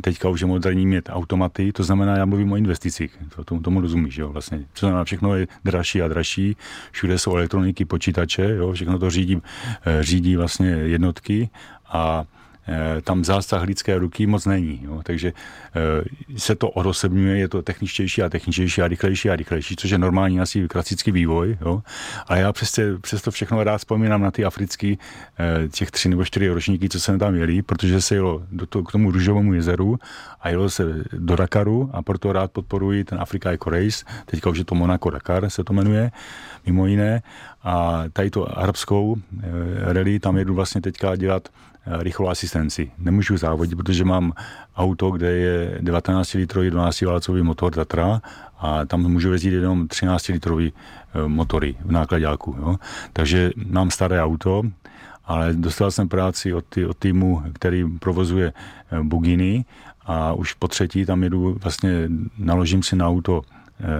[0.00, 3.80] Teďka už je moderní mít automaty, to znamená, já mluvím o investicích, to, tomu, tomu
[3.80, 4.58] rozumíš, jo, vlastně.
[4.58, 6.56] To znamená, všechno je dražší a dražší,
[6.92, 9.42] všude jsou elektroniky, počítače, jo, všechno to řídí,
[9.86, 11.50] eh, řídí vlastně jednotky
[11.88, 12.24] a
[13.02, 14.80] tam zásah lidské ruky moc není.
[14.82, 15.00] Jo.
[15.02, 19.90] Takže eh, se to odosobňuje, je to techničtější a techničtější a rychlejší a rychlejší, což
[19.90, 21.58] je normální asi klasický vývoj.
[21.60, 21.82] Jo.
[22.26, 24.98] A já přes, přes to všechno rád vzpomínám na ty africký
[25.38, 28.82] eh, těch tři nebo čtyři ročníky, co jsem tam jeli, protože se jelo do to,
[28.82, 29.98] k tomu růžovému jezeru
[30.40, 34.58] a jelo se do Dakaru a proto rád podporuji ten Africa Eco Race, teďka už
[34.58, 36.10] je to Monaco Dakar se to jmenuje,
[36.66, 37.22] mimo jiné.
[37.62, 39.16] A tady to arabskou
[39.80, 42.90] rally, tam jedu vlastně teďka dělat Eh, rychlou asistenci.
[42.98, 44.32] Nemůžu závodit, protože mám
[44.76, 48.20] auto, kde je 19 litrový 12 válcový motor Tatra
[48.58, 52.56] a tam můžu jezdit jenom 13 litrový eh, motory v nákladáku.
[52.58, 52.76] Jo.
[53.12, 54.62] Takže mám staré auto,
[55.24, 59.64] ale dostal jsem práci od, tý, od týmu, který provozuje eh, buginy
[60.06, 63.42] a už po třetí tam jedu, vlastně naložím si na auto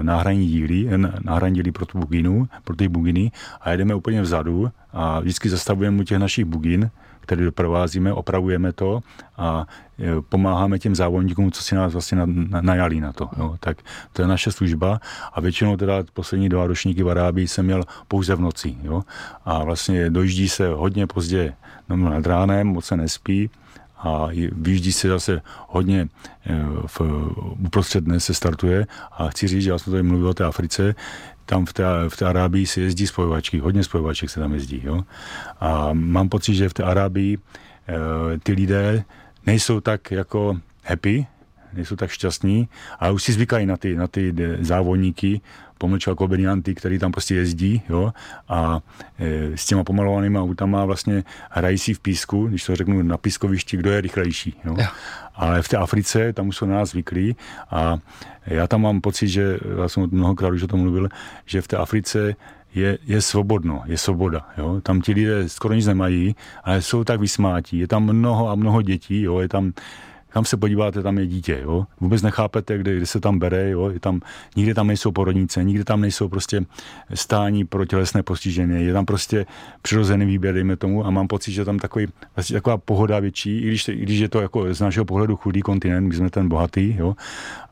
[0.03, 0.88] náhradní díly,
[1.25, 6.01] náhradní díly pro tu buginu, pro ty buginy a jedeme úplně vzadu a vždycky zastavujeme
[6.01, 6.90] u těch našich bugin,
[7.26, 9.00] který doprovázíme, opravujeme to
[9.36, 9.66] a
[9.98, 12.18] e, pomáháme těm závodníkům, co si nás vlastně
[12.60, 13.28] najali na to.
[13.38, 13.56] Jo.
[13.60, 13.78] Tak
[14.12, 15.00] to je naše služba
[15.32, 18.76] a většinou teda poslední dva ročníky v Arábii jsem měl pouze v noci.
[18.82, 19.02] Jo.
[19.44, 21.54] A vlastně dojíždí se hodně pozdě
[21.88, 23.50] no, nad ránem, moc se nespí,
[23.98, 26.08] a vyjíždí se zase hodně
[26.46, 27.00] e, v,
[27.66, 30.94] uprostřed dne se startuje a chci říct, že já jsem tady mluvil o té Africe,
[31.46, 34.82] tam v té, v té Arábii se jezdí spojovačky, hodně spojovaček se tam jezdí.
[34.85, 35.04] Jo?
[35.61, 39.04] A mám pocit, že v té Arábii e, ty lidé
[39.46, 41.26] nejsou tak jako happy,
[41.72, 45.40] nejsou tak šťastní, ale už si zvykají na ty, na ty závodníky,
[45.78, 48.12] pomlčel Kobenianty, který tam prostě jezdí, jo,
[48.48, 48.80] a
[49.18, 53.76] e, s těma pomalovanými autama vlastně hrají si v písku, když to řeknu na pískovišti,
[53.76, 54.76] kdo je rychlejší, jo.
[55.34, 57.36] Ale v té Africe, tam už jsou na nás zvyklí
[57.70, 57.98] a
[58.46, 61.08] já tam mám pocit, že, já jsem mnohokrát už o tom mluvil,
[61.46, 62.36] že v té Africe
[62.74, 64.48] je, je svobodno, je svoboda.
[64.58, 64.80] Jo?
[64.80, 67.78] Tam ti lidé skoro nic nemají, ale jsou tak vysmátí.
[67.78, 69.40] Je tam mnoho a mnoho dětí, jo?
[69.40, 69.72] je tam
[70.37, 71.87] kam se podíváte, tam je dítě, jo.
[72.01, 73.90] Vůbec nechápete, kde, kde se tam bere, jo.
[73.90, 74.20] Je tam,
[74.57, 76.64] nikde tam nejsou porodnice, nikde tam nejsou prostě
[77.14, 79.46] stání pro tělesné postižené, je tam prostě
[79.83, 83.68] přirozený výběr, dejme tomu, a mám pocit, že tam takový, vlastně taková pohoda větší, i
[83.68, 86.96] když, i když je to jako z našeho pohledu chudý kontinent, my jsme ten bohatý,
[86.99, 87.16] jo.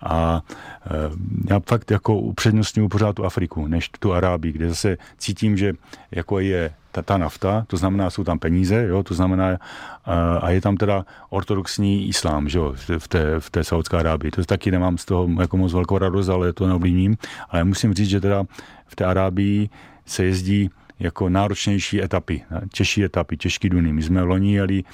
[0.01, 0.43] A
[0.87, 5.73] e, já fakt jako upřednostňuji pořád tu Afriku, než tu Arábii, kde zase cítím, že
[6.11, 9.59] jako je ta, ta nafta, to znamená, jsou tam peníze, jo, to znamená,
[10.05, 14.31] a, a je tam teda ortodoxní islám, že jo, v té, v té Saudské Arábii.
[14.31, 17.17] To taky nemám z toho jako moc velkou radost, ale to neoblíním.
[17.51, 18.45] Ale musím říct, že teda
[18.87, 19.69] v té Arábii
[20.07, 23.93] se jezdí jako náročnější etapy, těžší etapy, těžký duny.
[23.93, 24.85] My jsme loni jeli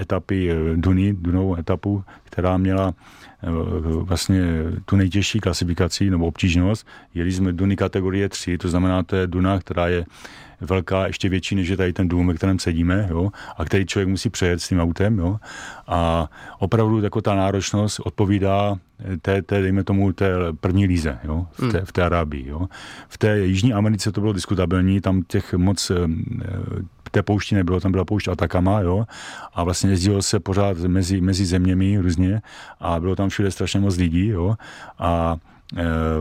[0.00, 2.94] etapy eh, Duny, Dunovou etapu, která měla
[3.42, 3.48] eh,
[4.02, 4.42] vlastně
[4.84, 6.86] tu nejtěžší klasifikaci nebo obtížnost.
[7.14, 10.04] Jeli jsme Duny kategorie 3, to znamená, to je Duna, která je
[10.60, 14.08] velká, ještě větší, než je tady ten dům, ve kterém sedíme, jo, a který člověk
[14.08, 15.38] musí přejet s tím autem, jo.
[15.86, 18.76] A opravdu jako ta náročnost odpovídá
[19.22, 21.86] té, té, dejme tomu, té první líze, jo, v té, hmm.
[21.86, 22.68] v té Arábii, jo.
[23.08, 25.92] V té Jižní Americe to bylo diskutabilní, tam těch moc
[27.10, 29.06] té poušti nebylo, tam byla poušť Atakama, jo,
[29.54, 32.42] a vlastně jezdilo se pořád mezi, mezi zeměmi různě
[32.80, 34.54] a bylo tam všude strašně moc lidí, jo,
[34.98, 35.59] a Eh,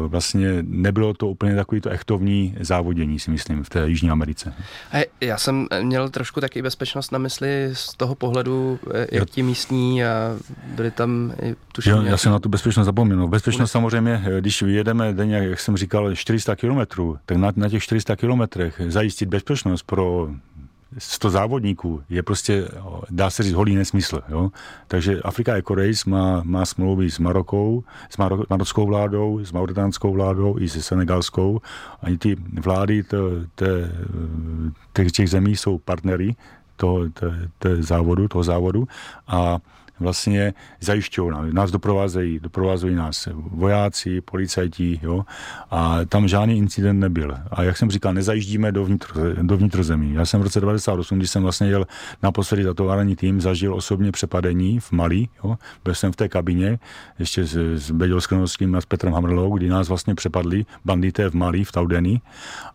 [0.08, 4.54] vlastně nebylo to úplně takový to echtovní závodění, si myslím, v té Jižní Americe.
[4.94, 9.44] A já jsem měl trošku taky bezpečnost na mysli z toho pohledu, eh, jak ti
[9.44, 10.38] místní a
[10.76, 11.34] byli tam
[11.72, 11.92] tuším.
[11.92, 13.28] Já, já jsem na tu bezpečnost zapomněl.
[13.28, 17.84] Bezpečnost samozřejmě, eh, když vyjedeme denně, jak jsem říkal, 400 kilometrů, tak na, na těch
[17.84, 20.30] 400 kilometrech zajistit bezpečnost pro
[20.98, 22.68] 100 závodníků je prostě,
[23.10, 24.22] dá se říct, holý nesmysl.
[24.30, 24.50] Jo?
[24.88, 30.14] Takže Afrika Eco Race má, má smlouvy s Marokou, s Maro, marockou vládou, s mauritánskou
[30.14, 31.62] vládou i se senegalskou.
[32.02, 33.04] Ani ty vlády
[35.14, 36.36] těch zemí jsou partnery
[36.76, 37.00] toho,
[37.60, 38.88] toho závodu, toho závodu
[39.28, 39.58] a
[40.00, 41.54] vlastně zajišťují nás.
[41.54, 45.26] Nás doprovázejí, doprovázejí nás vojáci, policajti, jo,
[45.72, 47.38] a tam žádný incident nebyl.
[47.52, 50.14] A jak jsem říkal, nezajíždíme do, vnitro, do vnitrozemí.
[50.14, 51.86] Já jsem v roce 98, když jsem vlastně jel
[52.24, 55.58] na poslední zatovární tým, zažil osobně přepadení v Mali, jo.
[55.84, 56.80] byl jsem v té kabině,
[57.20, 61.34] ještě s, s Beďou Skronovským a s Petrem Hamrlou, kdy nás vlastně přepadli bandité v
[61.34, 62.22] Mali, v Taudeni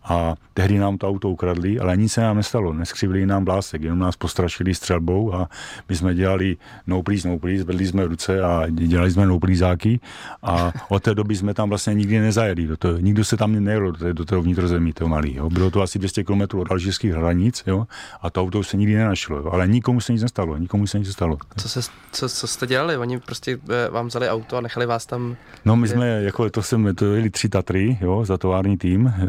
[0.03, 3.99] a tehdy nám to auto ukradli, ale nic se nám nestalo, neskřivili nám blásek, jenom
[3.99, 5.49] nás postrašili střelbou a
[5.89, 6.57] my jsme dělali
[6.87, 9.99] no please, no please, vedli jsme ruce a dělali jsme no pleaseáky
[10.43, 12.67] a od té doby jsme tam vlastně nikdy nezajeli.
[12.67, 15.35] Do toho, nikdo se tam nejel do, do toho vnitrozemí, toho malý.
[15.35, 15.49] Jo.
[15.49, 17.87] Bylo to asi 200 km od alžírských hranic jo,
[18.21, 19.37] a to auto se nikdy nenašlo.
[19.37, 19.49] Jo.
[19.51, 21.37] Ale nikomu se nic nestalo, nikomu se nic nestalo.
[21.57, 22.97] Co, se, co, co jste dělali?
[22.97, 25.35] Oni prostě eh, vám vzali auto a nechali vás tam...
[25.65, 29.23] No my jsme, jako to jsem, to jeli tři Tatry, jo, za tovární tým eh,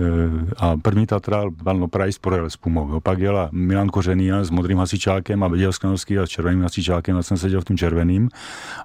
[0.56, 2.88] a první Tatra Valno Price projel s Pumou.
[2.88, 3.00] Jo.
[3.00, 7.22] Pak jela Milan Kořený s modrým hasičákem a Viděl Skanovský a s červeným hasičákem, já
[7.22, 8.28] jsem seděl v tom červeným.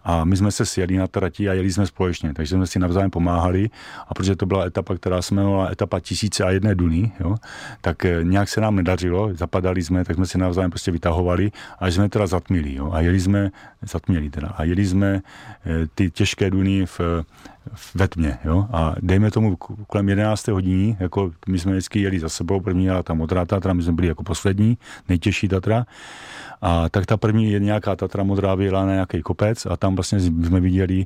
[0.03, 3.11] A my jsme se sjeli na trati a jeli jsme společně, takže jsme si navzájem
[3.11, 3.69] pomáhali.
[4.07, 7.35] A protože to byla etapa, která se jmenovala etapa tisíce a jedné duny, jo,
[7.81, 11.93] tak eh, nějak se nám nedařilo, zapadali jsme, tak jsme si navzájem prostě vytahovali, až
[11.93, 13.51] jsme teda zatmili, jo, a jeli jsme,
[13.81, 15.21] zatměli teda, a jeli jsme
[15.65, 16.99] eh, ty těžké duny v,
[17.95, 18.65] ve tmě, jo?
[18.73, 19.55] A dejme tomu
[19.87, 20.47] kolem 11.
[20.47, 23.93] hodiny, jako my jsme vždycky jeli za sebou, první jela ta modrá Tatra, my jsme
[23.93, 24.77] byli jako poslední,
[25.09, 25.85] nejtěžší Tatra.
[26.61, 30.19] A tak ta první je nějaká Tatra modrá vyjela na nějaký kopec a tam vlastně
[30.19, 31.05] jsme viděli,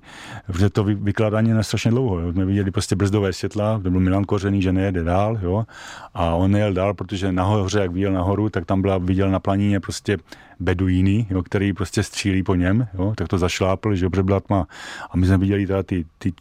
[0.60, 2.20] že to vykládání je strašně dlouho.
[2.20, 2.32] Jo.
[2.32, 5.66] Jsme viděli prostě brzdové světla, to byl Milan Kořený, že nejede dál, jo.
[6.14, 9.80] A on nejel dál, protože nahoře, jak vyjel nahoru, tak tam byla, viděl na planině
[9.80, 10.18] prostě
[10.60, 14.68] beduíny, jo, který prostě střílí po něm, jo, tak to zašlápl, že byla tma.
[15.12, 16.34] A my jsme viděli teda ty, ty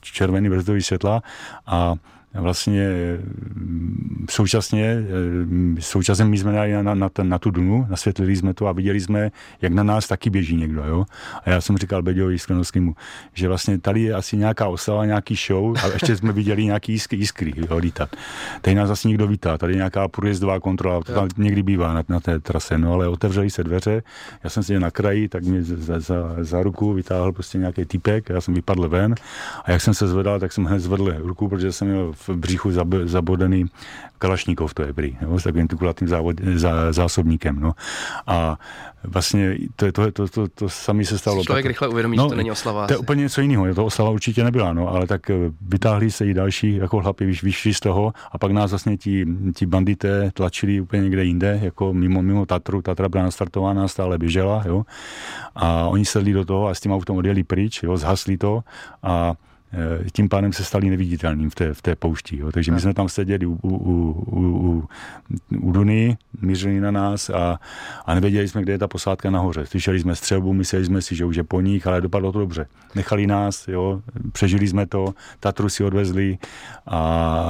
[0.00, 1.22] červené brzdové světla
[1.66, 1.94] a
[2.40, 2.88] vlastně
[3.54, 4.96] mm, současně,
[5.44, 9.00] mm, současně my jsme na, na, na, na tu Dunu, nasvětlili jsme to a viděli
[9.00, 9.30] jsme,
[9.62, 10.84] jak na nás taky běží někdo.
[10.84, 11.04] Jo?
[11.44, 12.94] A já jsem říkal Beďovi Sklenovskému,
[13.34, 17.18] že vlastně tady je asi nějaká oslava, nějaký show a ještě jsme viděli nějaký jiskry,
[17.18, 18.16] jiskry jo, lítat.
[18.60, 22.20] Tady nás asi někdo vítá, tady nějaká průjezdová kontrola, to tam někdy bývá na, na
[22.20, 24.02] té trase, no ale otevřeli se dveře,
[24.44, 28.28] já jsem seděl na kraji, tak mě za, za, za ruku vytáhl prostě nějaký typek,
[28.28, 29.14] já jsem vypadl ven
[29.64, 32.70] a jak jsem se zvedal, tak jsem hned zvedl ruku, protože jsem měl v břichu
[33.04, 33.66] zabodený
[34.18, 37.60] Kalašníkov, to je prý, jo, s takovým tukulatým závod, zá, zásobníkem.
[37.60, 37.72] No.
[38.26, 38.58] A
[39.04, 41.44] vlastně to, to, to, to, to sami se stalo.
[41.44, 42.86] Člověk tak, rychle uvědomí, no, že to není oslava.
[42.86, 46.26] To je úplně něco jiného, to oslava určitě nebyla, no, ale tak eh, vytáhli se
[46.26, 50.80] i další jako chlapi, vyšli z toho a pak nás vlastně ti, ti bandité tlačili
[50.80, 54.84] úplně někde jinde, jako mimo, mimo Tatru, Tatra byla nastartována, stále běžela, jo,
[55.54, 58.64] a oni sedli do toho a s tím autem odjeli pryč, jo, zhasli to
[59.02, 59.34] a
[60.12, 62.38] tím pádem se stali neviditelným v té, v té poušti.
[62.38, 62.52] Jo.
[62.52, 64.88] Takže my jsme tam seděli u, u, u, u,
[65.60, 67.58] u Duny, mířili na nás a,
[68.06, 69.66] a nevěděli jsme, kde je ta posádka nahoře.
[69.66, 72.66] Slyšeli jsme střelbu, mysleli jsme si, že už je po nich, ale dopadlo to dobře.
[72.94, 74.00] Nechali nás, jo,
[74.32, 76.38] přežili jsme to, Tatru si odvezli
[76.86, 77.44] a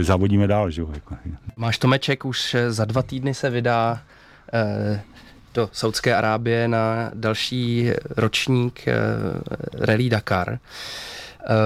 [0.00, 0.70] závodíme dál.
[0.70, 0.90] Že jo.
[0.94, 1.16] Jako.
[1.56, 4.02] Máš Tomeček, už za dva týdny se vydá
[4.52, 5.00] eh,
[5.54, 8.94] do Saudské Arábie na další ročník eh,
[9.72, 10.58] Rally Dakar.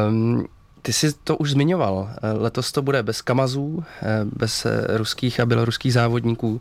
[0.08, 0.46] Um,
[0.84, 2.10] ty jsi to už zmiňoval.
[2.38, 6.60] Letos to bude bez kamazů, eh, bez eh, ruských a běloruských závodníků.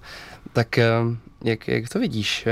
[0.53, 0.89] Tak eh,
[1.43, 2.47] jak, jak to vidíš?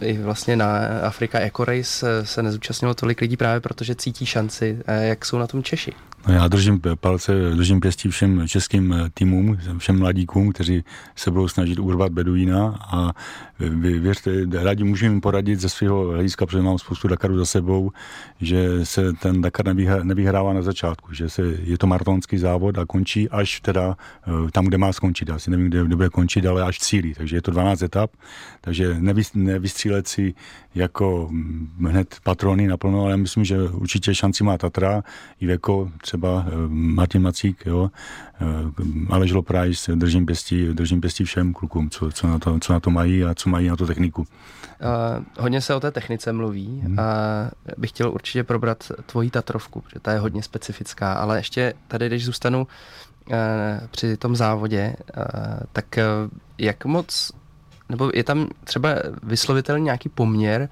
[0.00, 4.78] I vlastně na Afrika Eco Race se nezúčastnilo tolik lidí právě protože cítí šanci.
[5.00, 5.92] Jak jsou na tom Češi?
[6.26, 10.84] No já držím palce, držím pěstí všem českým týmům, všem mladíkům, kteří
[11.16, 13.12] se budou snažit urvat Beduína a
[13.80, 17.90] věřte, rádi můžu jim poradit ze svého hlediska, protože mám spoustu Dakarů za sebou,
[18.40, 23.30] že se ten Dakar nevyhrává na začátku, že se, je to maratonský závod a končí
[23.30, 25.28] až teda eh, tam, kde má skončit.
[25.28, 27.14] Já si nevím, kde, kde bude končit, ale až cílí.
[27.14, 28.10] Takže je to 12 etap,
[28.60, 30.34] takže nevy, nevystřílet si
[30.78, 31.30] jako
[31.86, 35.02] hned patrony naplno, ale myslím, že určitě šanci má Tatra,
[35.40, 37.90] Iveko, třeba eh, Martin Macík, jo,
[38.40, 38.44] eh,
[39.10, 42.90] Aleš Loprajs, držím pěstí, držím pěstí všem klukům, co, co, na to, co na to
[42.90, 44.26] mají a co mají na tu techniku.
[44.80, 46.98] Uh, hodně se o té technice mluví hmm.
[46.98, 47.04] a
[47.76, 52.24] bych chtěl určitě probrat tvoji Tatrovku, protože ta je hodně specifická, ale ještě tady, když
[52.24, 52.66] zůstanu
[53.30, 53.36] uh,
[53.90, 55.24] při tom závodě, uh,
[55.72, 57.32] tak uh, jak moc,
[57.88, 58.88] nebo je tam třeba
[59.22, 60.68] vyslovitelný nějaký poměr,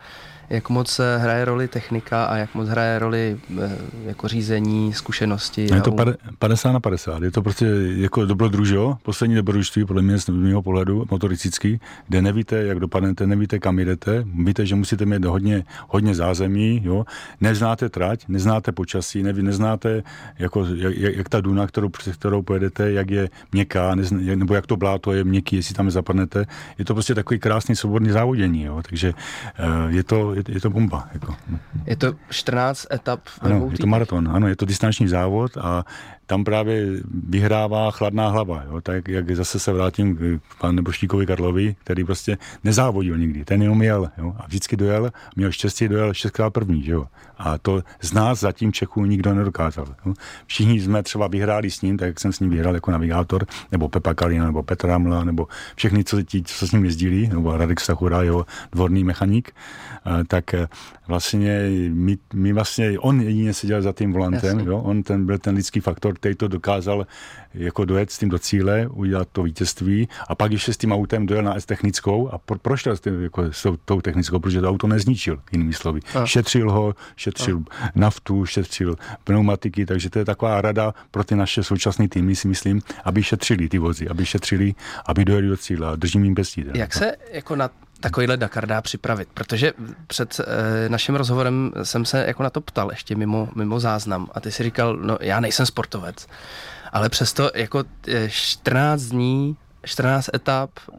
[0.50, 5.62] jak moc hraje roli technika a jak moc hraje roli eh, jako řízení, zkušenosti.
[5.74, 5.96] Je to
[6.38, 7.22] 50 na 50.
[7.22, 12.56] Je to prostě jako dobrodružo, poslední dobrodružství podle mě z mého pohledu motoristický, kde nevíte,
[12.56, 17.04] jak dopadnete, nevíte, kam jdete, víte, že musíte mít hodně, hodně zázemí, jo?
[17.40, 20.02] neznáte trať, neznáte počasí, neví, neznáte,
[20.38, 24.66] jako, jak, jak, ta duna, kterou, přes kterou pojedete, jak je měkká, nezna, nebo jak
[24.66, 26.46] to bláto je měkký, jestli tam zapadnete.
[26.78, 28.82] Je to prostě takový krásný svobodný závodění, jo?
[28.88, 29.14] takže
[29.58, 31.08] eh, je to, je, je to bomba.
[31.12, 31.36] Jako.
[31.86, 35.84] Je to 14 etap Ano, je to maraton, ano, je to distanční závod a
[36.26, 36.86] tam právě
[37.28, 38.80] vyhrává chladná hlava, jo?
[38.80, 43.82] tak jak zase se vrátím k panu Boštíkovi Karlovi, který prostě nezávodil nikdy, ten jenom
[43.82, 44.34] jel jo?
[44.38, 47.06] a vždycky dojel, měl štěstí, dojel šestkrát první, že jo?
[47.38, 49.86] a to z nás zatím Čechů nikdo nedokázal.
[50.06, 50.14] Jo?
[50.46, 53.88] Všichni jsme třeba vyhráli s ním, tak jak jsem s ním vyhrál jako navigátor, nebo
[53.88, 57.80] Pepa Kalina, nebo Petra Mla, nebo všechny, co, ti, co s ním jezdili, nebo Radek
[57.80, 59.52] Stachura, jeho dvorný mechanik,
[60.28, 60.68] tak eh,
[61.08, 64.78] vlastně my, my vlastně, on jedině seděl za tím volantem, jo?
[64.78, 67.06] on ten byl ten lidský faktor, který to dokázal
[67.54, 71.26] jako dojet s tím do cíle, udělat to vítězství a pak ještě s tím autem
[71.26, 74.68] dojel na S technickou a pro, prošel s, tím, jako, s tou technickou, protože to
[74.68, 76.00] auto nezničil, jinými slovy.
[76.14, 76.26] A.
[76.26, 77.90] Šetřil ho, šetřil a.
[77.94, 82.82] naftu, šetřil pneumatiky, takže to je taková rada pro ty naše současné týmy, si myslím,
[83.04, 84.74] aby šetřili ty vozy, aby šetřili,
[85.06, 86.64] aby dojeli do cíle a držím jim pěstí.
[86.74, 89.28] Jak se jako na takovýhle Dakar dá připravit?
[89.34, 89.72] Protože
[90.06, 94.40] před e, naším rozhovorem jsem se jako na to ptal ještě mimo, mimo záznam a
[94.40, 96.26] ty si říkal, no já nejsem sportovec,
[96.92, 97.84] ale přesto jako
[98.28, 99.56] 14 eh, dní
[99.86, 100.96] 14 etap, eh,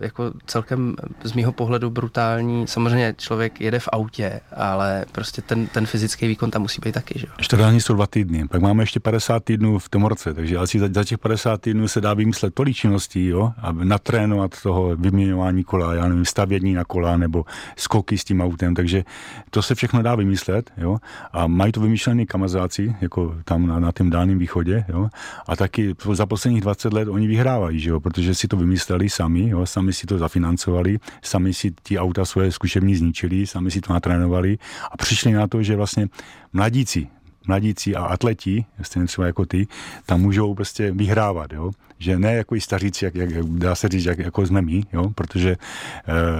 [0.00, 2.66] jako celkem z mýho pohledu brutální.
[2.66, 7.18] Samozřejmě člověk jede v autě, ale prostě ten, ten fyzický výkon tam musí být taky.
[7.18, 7.26] Že?
[7.40, 10.88] 14 dní jsou dva týdny, pak máme ještě 50 týdnů v Tomorce, takže asi za,
[10.92, 15.94] za těch 50 týdnů se dá vymyslet tolik činností, jo, a natrénovat toho vyměňování kola,
[15.94, 17.44] já nevím, stavění na kola nebo
[17.76, 19.04] skoky s tím autem, takže
[19.50, 20.98] to se všechno dá vymyslet, jo,
[21.32, 25.08] a mají to vymyšlený kamazáci, jako tam na, na tom dálném východě, jo,
[25.46, 29.08] a taky za posledních 20 let oni vyhrávají, že jo, protože že si to vymysleli
[29.08, 33.80] sami, jo, sami si to zafinancovali, sami si ti auta svoje zkušební zničili, sami si
[33.80, 34.60] to natrénovali
[34.92, 36.12] a přišli na to, že vlastně
[36.52, 37.08] mladíci,
[37.48, 39.66] mladíci a atleti, stejně třeba jako ty,
[40.06, 41.72] tam můžou prostě vyhrávat, jo?
[41.98, 45.10] že ne jako i staříci, jak, jak, dá se říct, jak, jako jsme my, jo?
[45.14, 45.56] protože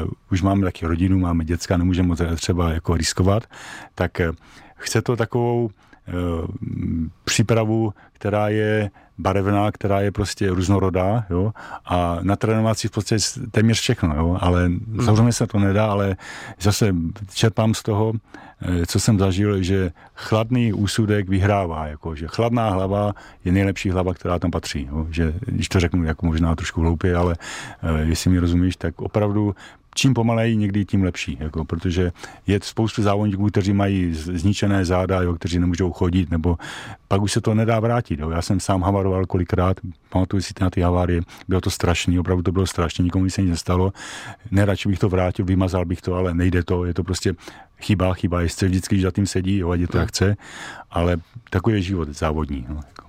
[0.04, 3.48] uh, už máme taky rodinu, máme děcka, nemůžeme třeba jako riskovat,
[3.94, 4.36] tak uh,
[4.76, 6.46] chce to takovou uh,
[7.24, 11.52] přípravu, která je barevná, která je prostě různorodá, jo,
[11.86, 15.00] a natrénovat si v podstatě téměř všechno, jo, ale hmm.
[15.04, 16.16] samozřejmě se to nedá, ale
[16.60, 16.94] zase
[17.34, 18.12] čerpám z toho,
[18.62, 23.12] eh, co jsem zažil, že chladný úsudek vyhrává, jako, že chladná hlava
[23.44, 27.16] je nejlepší hlava, která tam patří, jo, že když to řeknu jako možná trošku hloupě,
[27.16, 27.36] ale
[27.82, 29.54] uh, jestli mi rozumíš, tak opravdu
[29.98, 32.12] čím pomaleji, někdy tím lepší, jako, protože
[32.46, 36.56] je spoustu závodníků, kteří mají zničené záda, jo, kteří nemůžou chodit, nebo
[37.08, 38.20] pak už se to nedá vrátit.
[38.20, 38.30] Jo.
[38.30, 39.76] Já jsem sám havaroval kolikrát,
[40.08, 43.50] pamatuju si na ty havárie, bylo to strašný, opravdu to bylo strašné, nikomu se nic
[43.50, 43.92] nestalo.
[44.50, 47.34] Neradši bych to vrátil, vymazal bych to, ale nejde to, je to prostě
[47.80, 50.36] chyba, chyba, jestli vždycky, když za tím sedí, jo, ať je to jak chce,
[50.90, 51.16] ale
[51.50, 52.66] takový je život závodní.
[52.68, 53.08] No, jako.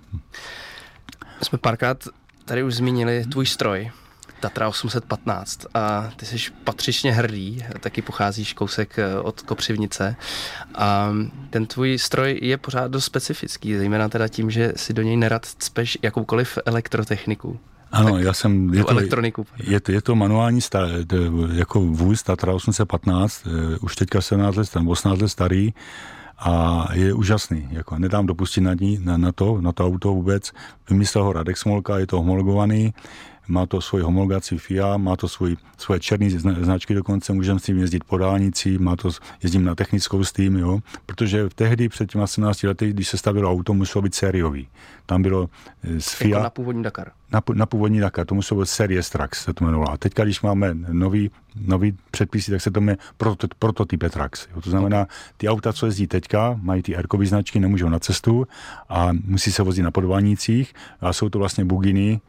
[1.41, 2.08] Jsme párkrát
[2.45, 3.91] tady už zmínili tvůj stroj,
[4.39, 10.15] Tatra 815 a ty jsi patřičně hrdý, taky pocházíš kousek eh, od Kopřivnice
[10.75, 11.13] a
[11.49, 15.45] ten tvůj stroj je pořád dost specifický, zejména teda tím, že si do něj nerad
[15.45, 17.60] cpeš jakoukoliv elektrotechniku.
[17.91, 18.73] Ano, tak, já jsem...
[18.73, 19.45] Je to, elektroniku.
[19.63, 20.89] Je to, je to manuální star,
[21.54, 25.73] jako vůz Tatra 815, eh, už teďka 17 let, 18 let starý,
[26.39, 27.67] a je úžasný.
[27.71, 30.52] Jako nedám dopustit na, ní, na, na, to, na to auto vůbec.
[30.89, 32.93] Vymyslel ho Radek Smolka, je to homologovaný
[33.49, 37.77] má to svoji homologaci FIA, má to svůj, svoje černé značky dokonce, můžeme s tím
[37.77, 39.09] jezdit po dálnici, má to,
[39.43, 43.17] jezdím na technickou s tím, jo, protože v tehdy před těmi 17 lety, když se
[43.17, 44.67] stavilo auto, muselo být sériový.
[45.05, 45.49] Tam bylo
[45.83, 46.29] eh, z FIA...
[46.29, 47.12] Jako na původní Dakar.
[47.31, 49.91] Na, na původní Dakar, to muselo být série Trax, se to jmenovalo.
[49.91, 54.47] A teďka, když máme nový, nový předpisy, tak se to jmenuje proto, prototype Trax.
[54.55, 54.62] Jo.
[54.62, 55.07] To znamená,
[55.38, 58.47] ty auta, co jezdí teďka, mají ty r značky, nemůžou na cestu
[58.89, 62.21] a musí se vozit na podvánících a jsou to vlastně buginy,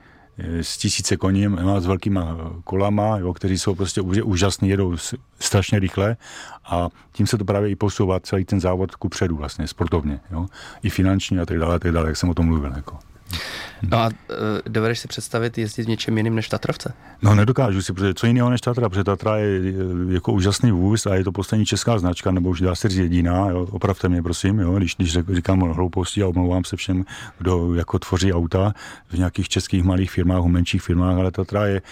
[0.45, 1.47] s tisíce koní,
[1.79, 4.97] s velkýma kolama, jo, kteří jsou prostě úžasní, jedou
[5.41, 6.17] strašně rychle
[6.65, 10.47] a tím se to právě i posouvá celý ten závod ku předu vlastně, sportovně, jo,
[10.83, 12.73] i finančně a tak dále, tak dále, jak jsem o tom mluvil.
[12.77, 13.10] Jako.
[13.83, 14.13] No a uh,
[14.69, 16.93] dovedeš si představit jezdit v něčem jiným než Tatrovce?
[17.23, 19.61] No nedokážu si, protože co jiného než Tatra, protože Tatra je
[20.09, 23.49] jako úžasný vůz a je to poslední česká značka, nebo už dá se říct jediná,
[23.49, 27.05] jo, opravte mě prosím, jo, když, když říkám hlouposti a omlouvám se všem,
[27.39, 28.75] kdo jako tvoří auta
[29.09, 31.83] v nějakých českých malých firmách, v menších firmách, ale Tatra je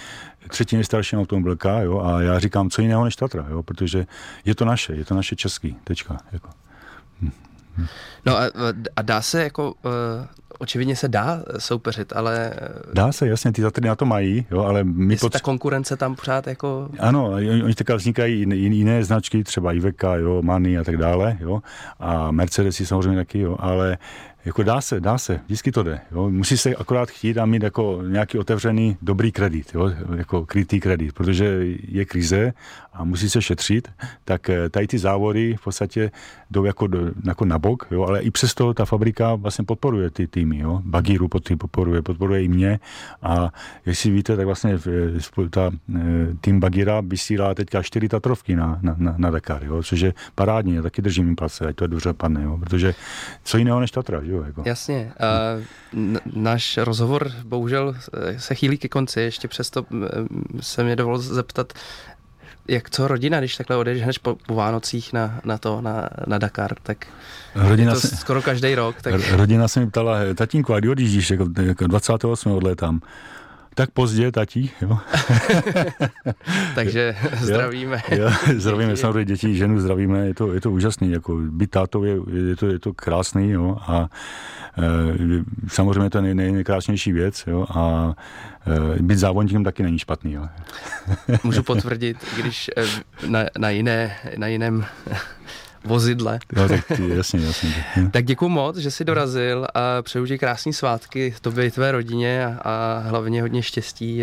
[0.48, 4.06] třetí nejstarší automobilka, jo, a já říkám, co jiného než Tatra, jo, protože
[4.44, 6.50] je to naše, je to naše český, tečka, jako.
[7.20, 7.30] Hm.
[7.76, 7.86] hm.
[8.26, 8.42] No a,
[8.96, 9.90] a dá se jako uh,
[10.58, 12.52] očividně se dá soupeřit, ale...
[12.92, 15.16] Dá se, jasně, ty Tatry na to mají, jo, ale my...
[15.16, 15.32] Pot...
[15.32, 16.88] ta konkurence tam pořád jako...
[16.98, 21.36] Ano, oni, oni teďka vznikají jiné, jiné značky, třeba Iveca, jo, Mani a tak dále,
[21.40, 21.62] jo,
[21.98, 23.98] a Mercedesy samozřejmě taky, jo, ale
[24.44, 26.00] jako dá se, dá se, vždycky to jde.
[26.12, 26.30] Jo.
[26.30, 31.12] Musí se akorát chtít a mít jako nějaký otevřený dobrý kredit, jo, jako krytý kredit,
[31.12, 32.52] protože je krize
[32.92, 33.88] a musí se šetřit,
[34.24, 36.10] tak eh, tady ty závody v podstatě
[36.50, 40.26] jdou jako, do, jako na bok, jo, ale i přesto ta fabrika vlastně podporuje ty,
[40.26, 40.58] týmy.
[40.58, 40.80] Jo?
[40.84, 42.80] Bagíru podporuje, podporuje i mě
[43.22, 43.52] a
[43.86, 44.78] jestli víte, tak vlastně
[45.50, 45.70] ta,
[46.40, 49.82] tým Bagira vysílá teďka čtyři Tatrovky na, na, na, na Dakar, jo?
[49.82, 52.58] což je parádní, já taky držím jim palce, ať to je dobře padne, jo?
[52.58, 52.94] protože
[53.44, 54.42] co jiného než Tatra, jo?
[54.42, 54.62] Jako.
[54.66, 55.12] Jasně.
[55.20, 55.26] A
[56.34, 57.94] náš rozhovor bohužel
[58.36, 59.86] se chýlí ke konci, ještě přesto
[60.60, 61.72] se mě dovolil zeptat,
[62.68, 66.38] jak co rodina, když takhle odejdeš hned po, po Vánocích na, na to, na, na
[66.38, 67.06] Dakar, tak
[67.54, 69.02] rodina je to se, skoro každý rok.
[69.02, 69.14] Tak...
[69.30, 72.52] Rodina se mi ptala, tatínku, a kdy odjíždíš, jako, jako 28.
[72.52, 73.00] odletám.
[73.78, 74.98] Tak pozdě, tatí, jo.
[76.74, 78.02] Takže zdravíme.
[78.10, 82.04] Jo, jo, zdravíme samozřejmě děti, ženu zdravíme, je to, je to úžasný, jako být tátou
[82.04, 82.16] je,
[82.48, 84.08] je, to, je to krásný, jo, a
[84.78, 88.14] e, samozřejmě to je nej, nej, nejkrásnější věc, jo, a
[88.96, 90.48] e, být závodníkem taky není špatný, jo.
[91.44, 92.84] Můžu potvrdit, když e,
[93.26, 94.84] na, na, jiné, na jiném
[95.84, 96.38] vozidle.
[96.56, 97.84] No, tak jasně, jasně.
[98.10, 102.56] tak děkuji moc, že jsi dorazil a přeju ti krásné svátky tobě i tvé rodině
[102.64, 104.22] a hlavně hodně štěstí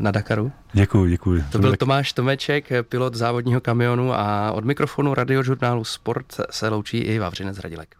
[0.00, 0.52] na Dakaru.
[0.72, 1.44] Děkuji, děkuji.
[1.52, 7.18] To byl Tomáš Tomeček, pilot závodního kamionu a od mikrofonu radiožurnálu Sport se loučí i
[7.18, 7.96] Vavřinec Radilek.